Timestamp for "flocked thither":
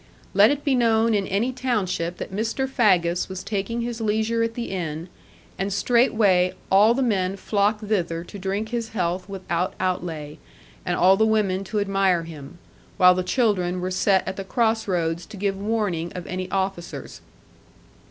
7.37-8.23